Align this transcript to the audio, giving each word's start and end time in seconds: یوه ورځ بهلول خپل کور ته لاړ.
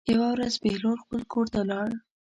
یوه 0.13 0.27
ورځ 0.33 0.53
بهلول 0.63 0.97
خپل 1.03 1.21
کور 1.31 1.45
ته 1.53 1.61
لاړ. 1.71 1.89